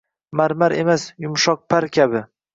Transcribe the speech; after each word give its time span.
Marmar 0.39 0.73
emas, 0.77 1.05
yumshoq 1.27 1.63
par 1.75 1.89
kabi. 2.01 2.25